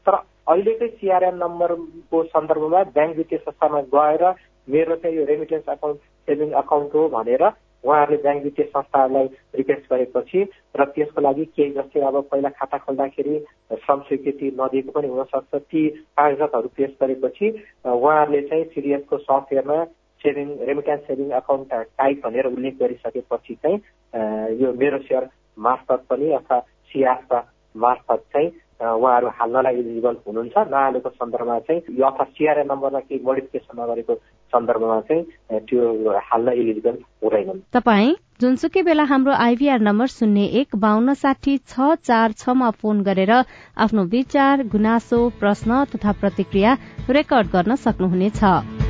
[0.06, 0.14] तर
[0.50, 4.24] अहिलेकै सिआरएन नम्बरको सन्दर्भमा ब्याङ्क वित्तीय संस्थामा गएर
[4.68, 7.46] मेरो चाहिँ यो रेमिटेन्स अकाउन्ट सेभिङ अकाउन्ट हो भनेर
[7.86, 10.42] उहाँहरूले ब्याङ्क वित्तीय संस्थाहरूलाई रिक्वेस्ट गरेपछि
[10.74, 13.38] र त्यसको लागि केही जस्तै अब पहिला खाता खोल्दाखेरि
[13.76, 15.82] श्रम स्वीकृति नदिएको पनि हुनसक्छ ती
[16.14, 17.50] कागजातहरू पेश गरेपछि
[17.86, 19.78] उहाँहरूले चाहिँ सिडिएसको सफ्टवेयरमा
[20.20, 25.28] saving remittance saving account type भनेर उल्लेख गरिसकेपछि चाहिँ यो मेरो सेयर
[25.60, 26.58] मार्फत पनि अथवा
[26.90, 27.40] सिआसका
[27.74, 34.14] मार्फत चाहिँ उहाँहरू हाल्नलाई इलिजिबल हुनुहुन्छ। नहालेको सन्दर्भमा चाहिँ अथवा सिआरए नम्बरमा केही मोडिफिकेसन नगरेको
[34.52, 35.82] सन्दर्भमा चाहिँ त्यो
[36.28, 42.32] हाल्न इलिजिबल हुँदैनन्। तपाईँ जुनसुकै बेला हाम्रो आइभीआर नम्बर शून्य एक बान्न साठी छ चार
[42.36, 46.76] छमा फोन गरेर आफ्नो विचार गुनासो प्रश्न तथा प्रतिक्रिया
[47.10, 48.85] रेकर्ड गर्न सक्नुहुनेछ।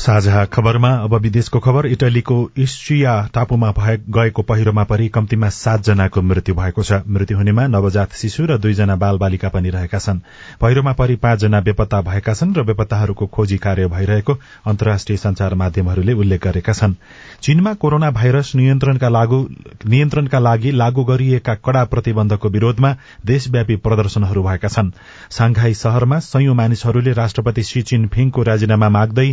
[0.00, 3.70] साझा खबरमा अब विदेशको खबर। इटलीको इस्ट्रिया टापुमा
[4.16, 9.18] गएको पहिरोमा परि कम्तीमा सातजनाको मृत्यु भएको छ। मृत्यु हुनेमा नवजात शिशु र दुईजना बाल
[9.18, 10.20] बालिका पनि रहेका छन्।
[10.60, 16.40] पहिरोमा परि पाँचजना बेपत्ता भएका छन् र बेपत्ताहरूको खोजी कार्य भइरहेको अन्तर्राष्ट्रिय संचार माध्यमहरूले उल्लेख
[16.44, 16.94] गरेका छन्।
[17.42, 22.94] चीनमा कोरोना भाइरस नियन्त्रणका लागि लागू गरिएका कड़ा प्रतिबन्धको विरोधमा
[23.26, 24.90] देशव्यापी प्रदर्शनहरू भएका छन्।
[25.30, 29.28] सांघाई शहरमा संयौं मानिसहरूले राष्ट्रपति शी चिनफिङको राजीनामा माग्दै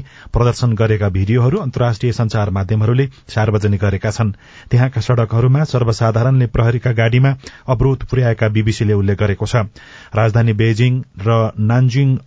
[0.57, 4.31] प्रदर्शन गरेका भिडियोहरू अन्तर्राष्ट्रिय संचार माध्यमहरूले सार्वजनिक गरेका छन्।
[4.71, 7.31] त्यहाँका सड़कहरूमा सर्वसाधारणले प्रहरीका गाड़ीमा
[7.67, 9.69] अवरोध पुर्याएका बीबीसीले उल्लेख गरेको छ।
[10.09, 12.17] राजधानी बेजिङ र नान्जिङ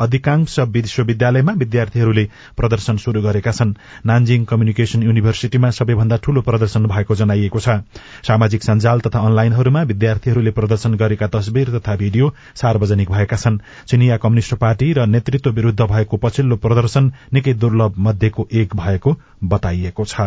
[0.00, 2.24] अधिकांश विश्वविद्यालयमा विद्यार्थीहरूले
[2.56, 7.84] प्रदर्शन शुरू गरेका छन्। नान्जिङ कम्युनिकेशन युनिभर्सिटीमा सबैभन्दा ठूलो प्रदर्शन भएको जनाइएको छ।
[8.24, 14.54] सामाजिक सञ्जाल तथा अनलाइनहरूमा विद्यार्थीहरूले प्रदर्शन गरेका तस्विर तथा भिडियो सार्वजनिक भएका छन्। चिनिया कम्युनिष्ट
[14.56, 20.20] पार्टी र नेतृत्व विरूद्ध भएको पछिल्लो प्रदर्शन निकै दुर्लभ मध्येको एक भएको बताइएको छ।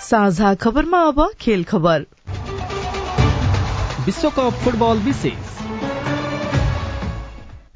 [0.00, 2.04] साझा खबरमा अब खेल खबर।
[4.06, 5.69] विश्वकप फुटबल विशेष।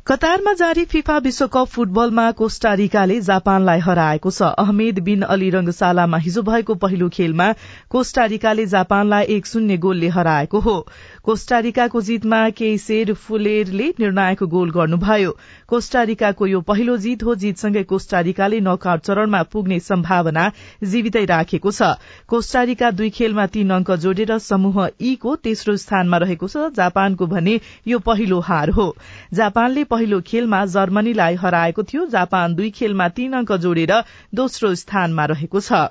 [0.06, 6.74] कतारमा जारी फिफा विश्वकप फुटबलमा कोष्टारिकाले जापानलाई हराएको छ। अहमेद बिन अली रंगशालामा हिजो भएको
[6.74, 7.46] पहिलो खेलमा
[7.90, 10.74] कोष्टारिकाले जापानलाई एक शून्य गोलले हराएको हो।
[11.24, 15.30] कोष्टारिकाको जितमा केसेर फुलेरले निर्णायक गोल गर्नुभयो।
[15.68, 20.50] कोष्टारिकाको यो पहिलो जित हो जितसँगै कोष्टारिकाले नकआउट चरणमा पुग्ने सम्भावना
[20.84, 21.96] जीवितै राखेको छ।
[22.28, 27.58] कोष्टारिका दुई खेलमा तीन अंक जोडेर समूह ई को तेस्रो स्थानमा रहेको छ। जापानको भने
[27.86, 28.88] यो पहिलो हार हो।
[29.34, 34.00] जापानले पहिलो खेलमा जर्मनीलाई हराएको थियो। जापान दुई खेलमा तीन अंक जोडेर
[34.35, 35.87] दोस्रो स्थानमा रहेको छ।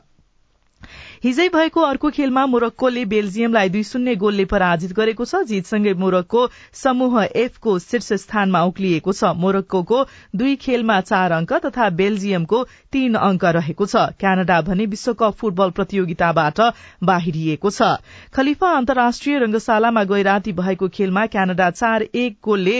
[1.24, 6.42] हिजै भएको अर्को खेलमा मोरक्कोले बेल्जियमलाई दुई शून्य गोलले पराजित गरेको छ। जितसँगै मोरक्को
[6.74, 10.00] समूह एफ को शीर्ष स्थानमा उक्लिएको छ। मोरक्को
[10.36, 12.60] दुई खेलमा चार अंक तथा बेल्जियमको
[12.92, 16.60] तीन अंक रहेको छ। क्यानाडा भने विश्वकप फुटबल प्रतियोगिताबाट
[17.04, 17.96] बाहिरिएको छ।
[18.36, 22.78] खलिफा अन्तर्राष्ट्रिय रंगशालामा गैराती भएको खेलमा क्यानाडा चार एक गोलले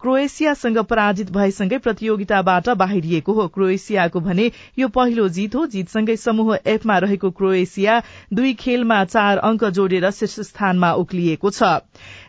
[0.00, 6.98] क्रोएसियासँग पराजित भएसँगै प्रतियोगिताबाट बाहिरिएको हो। क्रोएसियाको भने यो पहिलो जीत हो। जीतसँगै समूह एफमा
[6.98, 8.00] रहेको क्रोएसिया
[8.32, 11.62] दुई खेलमा चार अंक जोडेर शीर्ष स्थानमा उक्लिएको छ।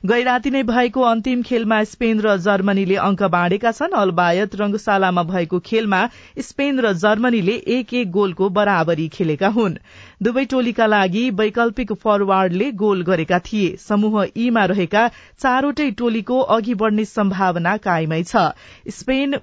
[0.06, 6.02] गैराती नै भएको अन्तिम खेलमा स्पेन र जर्मनीले अंक बाँडेका छन्। अलबायत रंगशालामा भएको खेलमा
[6.42, 9.78] स्पेन र जर्मनीले एक एक गोलको बराबरी खेलेका हुन्।
[10.24, 15.08] दुवै टोलीका लागि वैकल्पिक फरवार्डले गोल गरेका थिए। समूह ईमा रहेका
[15.40, 18.36] चारवटै टोलीको अघि बढ़ने सम्भावना कायमै छ।
[18.89, 19.36] स्पेन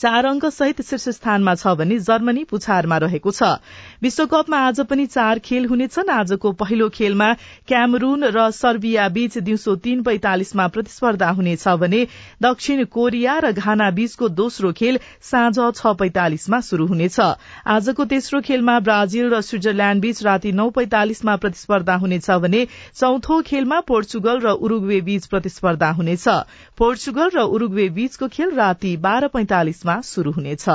[0.00, 3.42] चार अंक सहित शीर्ष स्थानमा छ भने जर्मनी पुछारमा रहेको छ।
[4.02, 7.32] विश्वकपमा आज पनि चार खेल हुनेछन्। आजको पहिलो खेलमा
[7.68, 12.00] क्यामरून र सर्बिया बीच दिउँसो तीन पैंतालिसमा प्रतिस्पर्धा हुनेछ भने
[12.42, 17.20] दक्षिण कोरिया र घाना बीचको दोस्रो खेल साँझ छ पैंतालिसमा शुरू हुनेछ।
[17.68, 23.80] आजको तेस्रो खेलमा ब्राजिल र स्विजरल्याण्ड बीच राति नौ पैंतालिसमा प्रतिस्पर्धा हुनेछ भने चौथो खेलमा
[23.86, 26.28] पोर्चुगल र उरूग्वे बीच प्रतिस्पर्धा हुनेछ।
[26.78, 30.66] पोर्चुगल र उरूग्वे बीचको खेल राति बाह्र पैंतालिस मा शुरू हुनेछ।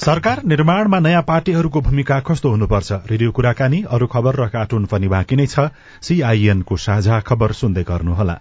[0.00, 2.92] सरकार निर्माणमा नयाँ पार्टीहरूको भूमिका कस्तो हुनुपर्छ?
[3.10, 5.70] रेडियो कुराकानी अरू खबर र कार्टुन पनि बाँकी नै छ।
[6.02, 8.36] सीआईएनको साझा खबर सुन्दै गर्नुहोला।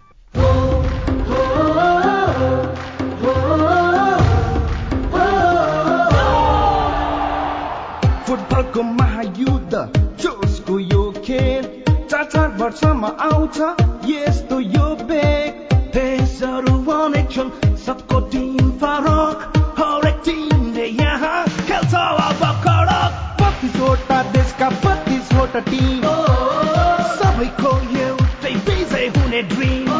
[8.28, 9.74] फुटबलको महायुद्ध
[10.22, 11.64] जोसको यो खेल
[12.12, 13.58] चार चार वर्षमा आउँछ
[14.10, 15.52] यस्तो यो बेग
[15.96, 16.75] देशहरू
[25.70, 26.06] टिम
[27.18, 29.92] सबैको एउटै विजय हुने ड्रिम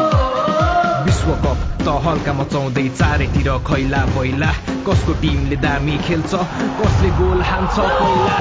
[1.06, 4.50] विश्वकप त हल्का मचाउँदै चारैतिर खैला पहिला
[4.88, 6.32] कसको टिमले दामी खेल्छ
[6.80, 8.36] कसले गोल हान्छ पहिला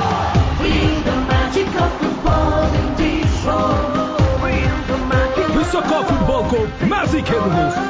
[5.58, 6.60] विश्वकप फुटबलको
[6.94, 7.86] म्याजिक खेल्नुहोस्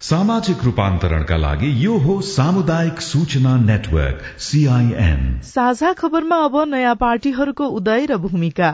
[0.00, 8.06] सामाजिक रूपान्तरणका लागि यो हो सामुदायिक सूचना नेटवर्क सीआईएन साझा खबरमा अब नयाँ पार्टीहरूको उदय
[8.06, 8.70] र भूमिका।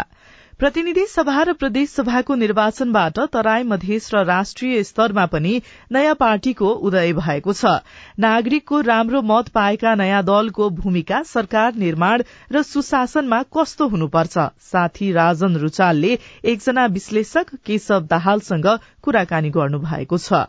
[0.60, 7.12] प्रतिनिधि सभा र प्रदेश सभाको निर्वाचनबाट तराई मधेस र राष्ट्रिय स्तरमा पनि नयाँ पार्टीको उदय
[7.14, 7.72] भएको छ।
[8.20, 14.36] नागरिकको राम्रो मत पाएका नयाँ दलको भूमिका सरकार निर्माण र सुशासनमा कस्तो हुनुपर्छ?
[14.68, 18.68] साथी राजन रुचालले एकजना विश्लेषक केशव दाहालसँग
[19.02, 20.44] कुराकानी गर्नु भएको छ।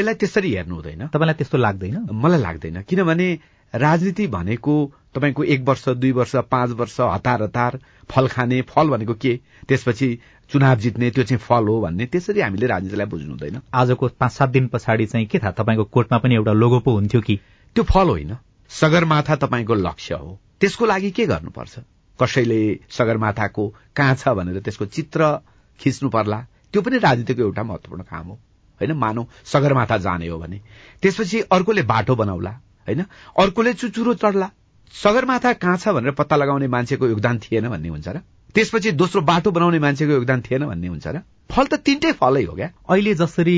[0.00, 2.08] त्यसलाई त्यसरी हेर्नु हुँदैन। तपाईँलाई त्यस्तो लाग्दैन?
[2.08, 3.28] मलाई लाग्दैन। किनभने
[3.74, 4.74] राजनीति भनेको
[5.14, 7.78] तपाईँको एक वर्ष दुई वर्ष पाँच वर्ष हतार हतार
[8.10, 9.40] फल खाने फल भनेको के?
[9.68, 10.08] त्यसपछि
[10.50, 14.48] चुनाव जित्ने त्यो चाहिँ फल हो भन्ने त्यसरी हामीले राजनीतिलाई बुझ्नु हुँदैन। आजको पाँच सात
[14.48, 15.52] दिन पछाडि चाहिँ के थाहा?
[15.52, 17.40] तपाईँको कोर्टमा पनि एउटा लोगो पो हुन्थ्यो कि?
[17.74, 18.36] त्यो फल होइन।
[18.70, 21.78] सगरमाथा तपाईँको लक्ष्य हो। त्यसको लागि के गर्नुपर्छ?
[22.22, 25.38] कसैले सगरमाथाको कहाँ छ भनेर त्यसको चित्र
[25.80, 28.38] खिच्नु पर्ला त्यो पनि राजनीतिको एउटा महत्वपूर्ण काम हो।
[28.80, 30.60] होइन मानौ सगरमाथा जाने हो भने।
[31.02, 32.50] त्यसपछि अर्कोले बाटो बनाउला
[32.88, 33.04] होइन?
[33.38, 34.50] अर्कोले चुचुरो चढ्ला।
[34.94, 38.20] सगरमाथा कहाँ छ भनेर पत्ता लगाउने मान्छेको योगदान थिएन भन्ने हुन्छ र?
[38.54, 41.20] त्यसपछि दोस्रो बाटो बनाउने मान्छेको योगदान थिएन भन्ने हुन्छ र?
[41.50, 42.70] फल त तिनटै फलै हो क्या?
[42.90, 43.56] अहिले जसरी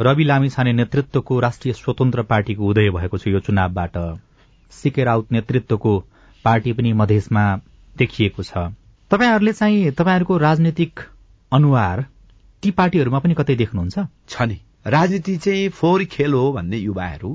[0.00, 3.96] रवि लामिछाने नेतृत्वको राष्ट्रिय स्वतन्त्र पार्टीको उदय भएको छ यो चुनावबाट
[4.72, 5.92] सिके राउत नेतृत्वको
[6.44, 7.44] पार्टी पनि मधेसमा
[7.96, 8.52] देखिएको छ।
[9.10, 11.00] तपाईँहरूले चाहिँ तपाईँहरूको राजनीतिक
[11.52, 12.04] अनुहार
[12.64, 13.96] ती पार्टीहरूमा पनि कतै देख्नुहुन्छ?
[14.28, 17.30] छ नि। राजनीति चाहिँ फोहोर खेल हो भन्ने युवाहरू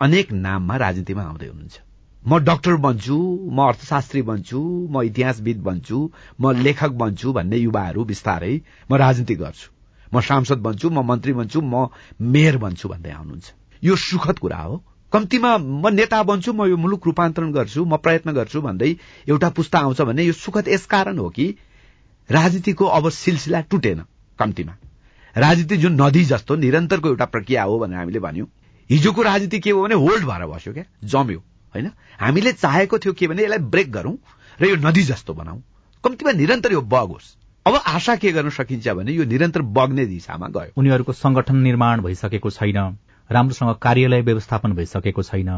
[0.00, 1.76] अनेक नाममा राजनीतिमा आउँदै हुनुहुन्छ।
[2.22, 3.16] म डाक्टर बन्छु
[3.52, 4.60] म अर्थशास्त्री बन्छु
[4.90, 5.98] म इतिहासविद बन्छु
[6.40, 8.54] म लेखक बन्छु भन्ने युवाहरू बिस्तारै
[8.90, 9.68] म राजनीति गर्छु।
[10.12, 11.88] म सांसद बन्छु म मन्त्री बन्छु म
[12.20, 13.46] मेयर बन्छु भन्दै आउनुहुन्छ।
[13.82, 14.76] यो सुखद कुरा हो।
[15.12, 18.90] कम्तीमा म नेता बन्छु म यो मुलुक रूपान्तरण गर्छु म प्रयत्न गर्छु भन्दै
[19.28, 21.46] एउटा पुस्ता आउँछ भने यो सुखद यसकारण हो कि
[22.30, 24.04] राजनीतिको अब सिलसिला टुटेन।
[24.38, 24.74] कम्तीमा।
[25.36, 28.46] राजनीति जुन नदी जस्तो निरन्तरको एउटा प्रक्रिया हो भनेर हामीले भन्यौं।
[28.90, 31.38] हिजोको राजनीति के हो भने होल्ड भएर बस्यो क्या जम्यो
[31.74, 31.90] होइन?
[32.20, 34.14] हामीले चाहेको थियो के भने यसलाई ब्रेक गरौं
[34.60, 35.60] र यो नदी जस्तो बनाऊ।
[36.04, 40.48] कम्तीमा निरन्तर यो बग होस्। अब आशा के गर्न सकिन्छ भने यो निरन्तर बग्ने दिशामा
[40.48, 42.78] गयो। उनीहरूको संगठन निर्माण भइसकेको छैन
[43.30, 45.48] राम्रोसँग कार्यालय व्यवस्थापन भइसकेको छैन।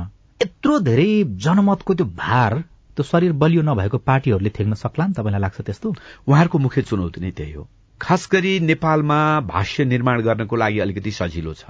[0.42, 2.64] यत्रो धेरै जनमतको त्यो भार
[2.96, 5.94] त्यो शरीर बलियो नभएको पार्टीहरूले थेग्न सक्ला नि तपाईँलाई लाग्छ त्यस्तो?
[6.28, 7.68] उहाँहरूको मुख्य चुनौती नै त्यही हो।
[8.00, 11.64] खास गरी नेपालमा भाष्य निर्माण गर्नको लागि अलिकति सजिलो छ।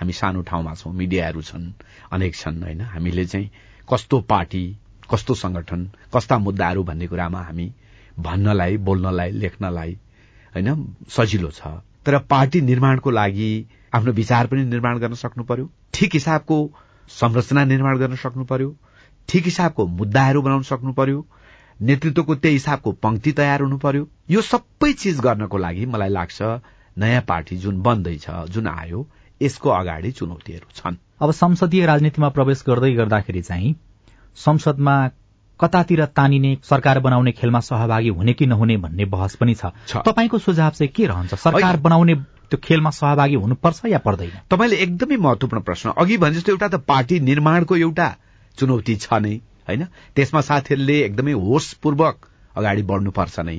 [0.00, 1.72] हामी सानो ठाउँमा छौँ मिडियाहरू छन्
[2.12, 2.80] अनेक छन् होइन?
[2.80, 3.50] हामीले चाहिँ
[3.92, 4.64] कस्तो पार्टी
[5.10, 5.84] कस्तो संगठन
[6.14, 7.72] कस्ता मुद्दाहरू भन्ने कुरामा हामी
[8.18, 9.92] भन्नलाई बोल्नलाई लेख्नलाई
[10.54, 10.96] होइन?
[11.08, 11.60] सजिलो छ।
[12.06, 13.50] तर पार्टी निर्माणको लागि
[13.94, 16.58] आफ्नो विचार पनि निर्माण गर्न सक्नु पर्यो। ठिक हिसाबको
[17.08, 18.76] संरचना निर्माण गर्न सक्नु पर्यो।
[19.28, 21.26] ठिक हिसाबको मुद्दाहरू बनाउन सक्नु पर्यो।
[21.80, 26.42] नेतृत्वको त्यही हिसाबको पंक्ति तयार हुनु पर्यो। यो सबै चिज गर्नको लागि मलाई लाग्छ
[26.98, 29.06] नयाँ पार्टी जुन बन्दैछ जुन आयो
[29.40, 33.74] यसको अगाडि चुनौतीहरू छन्। अब संसदीय राजनीतिमा प्रवेश गर्दै गर्दाखेरि चाहिँ
[34.36, 34.96] संसदमा
[35.60, 39.72] कतातिर तानिने सरकार बनाउने खेलमा सहभागी हुने कि नहुने भन्ने बहस पनि छ।
[40.04, 41.34] तपाईँको सुझाव चाहिँ के रहन्छ?
[41.34, 42.14] सरकार बनाउने
[42.50, 44.30] त्यो खेलमा सहभागी हुनुपर्छ या पर्दैन?
[44.50, 48.08] तपाईँले एकदमै महत्वपूर्ण प्रश्न। अघि भने जस्तो एउटा त पार्टी निर्माणको एउटा
[48.58, 49.84] चुनौती छ नै। होइन?
[50.14, 53.58] त्यसमा साथीहरूले एकदमै होसपूर्वक अगाडि बढ्नुपर्छ नै।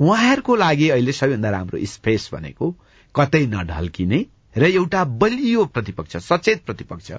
[0.00, 2.66] उहाँहरूको लागि अहिले सबैभन्दा राम्रो स्पेस भनेको
[3.14, 4.24] कतै नढल्किने
[4.56, 7.12] र एउटा बलियो प्रतिपक्ष सचेत प्रतिपक्ष।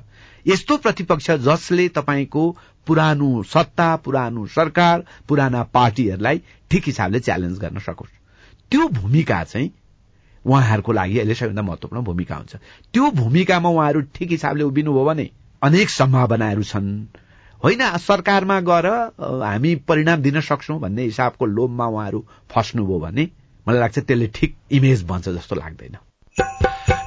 [0.47, 2.43] यस्तो प्रतिपक्ष जसले तपाईँको
[2.87, 8.09] पुरानो सत्ता पुरानो सरकार पुराना पार्टीहरूलाई ठिक हिसाबले च्यालेन्ज गर्न सकोस्।
[8.71, 9.71] त्यो भूमिका चाहिँ
[10.45, 12.55] उहाँहरूको लागि अहिले सबैभन्दा महत्वपूर्ण भूमिका हुन्छ।
[12.93, 15.29] त्यो भूमिकामा उहाँहरू ठिक हिसाबले उभिनुभयो भने
[15.61, 17.07] अनेक सम्भावनाहरू छन्।
[17.63, 18.87] होइन सरकारमा गएर
[19.43, 23.29] हामी परिणाम दिन सक्छौं भन्ने हिसाबको लोभमा उहाँहरू फस्नुभयो भने
[23.67, 25.97] मलाई लाग्छ त्यसले ठिक इमेज बन्छ जस्तो लाग्दैन।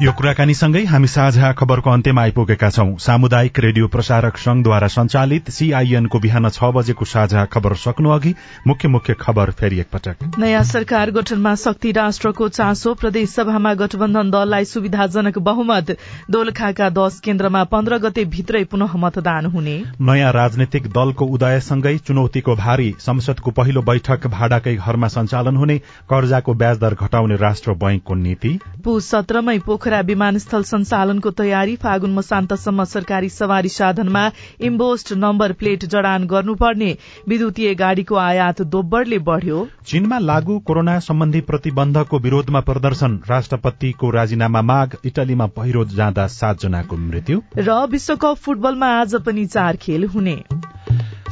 [0.01, 6.49] यो कुराकानीसँगै हामी साझा खबरको अन्त्यमा आइपुगेका छौं। सामुदायिक रेडियो प्रसारक संघद्वारा संचालित सीआईएनको बिहान
[6.49, 8.35] छ बजेको साझा खबर सक्नु अघि
[8.67, 14.65] मुख्य मुख्य खबर फेरि एकपटक। नयाँ सरकार गठनमा शक्ति राष्ट्रको चासो प्रदेश सभामा गठबन्धन दललाई
[14.65, 15.91] सुविधाजनक बहुमत।
[16.31, 22.91] दोलखाका दश केन्द्रमा पन्ध्र गते भित्रै पुनः मतदान हुने। नयाँ राजनैतिक दलको उदयसँगै चुनौतीको भारी
[23.01, 25.79] संसदको पहिलो बैठक भाडाकै घरमा सञ्चालन हुने
[26.11, 28.59] कर्जाको ब्याज दर घटाउने राष्ट्र बैंकको नीति।
[29.03, 34.23] सत्रमै पोखरा विमानस्थल सञ्चालनको तयारी फागुन मसान्तसम्म सरकारी सवारी साधनमा
[34.61, 36.91] इम्बोस्ट नम्बर प्लेट जडान गर्नुपर्ने
[37.29, 44.97] विद्युतीय गाड़ीको आयात दोब्बरले बढ़्यो। चीनमा लागू कोरोना सम्बन्धी प्रतिबन्धको विरोधमा प्रदर्शन। राष्ट्रपतिको राजीनामा माग
[45.05, 50.43] इटलीमा पहिरो जाँदा सातजनाको मृत्यु। र विश्वकप फुटबलमा आज पनि चार खेल हुने।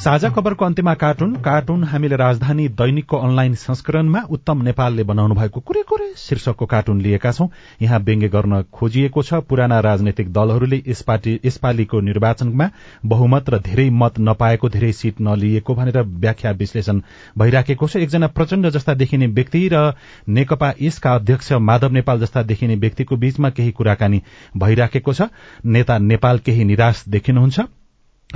[0.01, 5.83] साझा खबरको अन्त्यमा कार्टुन। कार्टुन हामीले राजधानी दैनिकको अनलाइन संस्करणमा उत्तम नेपालले बनाउनु भएको कुरै
[5.89, 7.49] कुरै शीर्षकको कार्टुन लिएका छौं।
[7.83, 12.69] यहाँ व्यङ्ग्य गर्न खोजिएको छ। पुराना राजनैतिक दलहरूले यसपालिको निर्वाचनमा
[13.05, 17.01] बहुमत र धेरै मत नपाएको धेरै सीट नलिएको भनेर व्याख्या विश्लेषण
[17.37, 19.83] भइराखेको छ। एकजना प्रचण्ड जस्ता देखिने व्यक्ति र
[20.29, 24.23] नेकपा यसका अध्यक्ष माधव नेपाल जस्ता देखिने व्यक्तिको बीचमा केही कुराकानी
[24.57, 25.29] भइराखेको छ।
[25.67, 27.69] नेता नेपाल केही निराश देखिनुहुन्छ।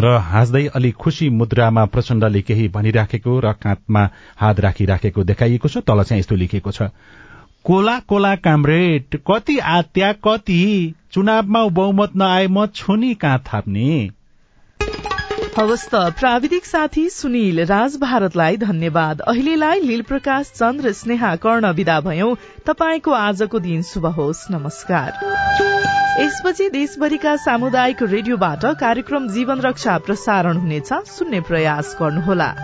[0.01, 6.03] र हाँस्दै अलि खुशी मुद्रामा प्रचण्डले केही भनिराखेको र काँधमा हात राखिराखेको देखाइएको छ तल
[6.03, 6.83] चाहिँ यस्तो लेखिएको छ।
[7.65, 14.11] कोला कोला कामरेड कति आत्या कति चुनावमा बहुमत नआए म छुनी कहाँ थाप्ने?
[15.59, 22.01] हवस् त प्राविधिक साथी सुनिल राज भारतलाई धन्यवाद। अहिलेलाई लील प्रकाश चन्द्र स्नेहा कर्ण विदा
[22.01, 22.35] भयौ।
[22.67, 30.93] तपाईँको आजको दिन शुभ होस्। नमस्कार। यसपछि देशभरिका सामुदायिक रेडियोबाट कार्यक्रम जीवन रक्षा प्रसारण हुनेछ।
[30.93, 32.55] सुन्ने प्रयास गर्नुहोला।